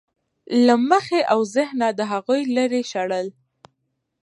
له 0.65 0.75
مخې 0.89 1.19
او 1.33 1.39
ذهنه 1.55 1.87
د 1.99 1.99
هغوی 2.11 2.41
لرې 2.55 2.81
شړل. 2.91 3.27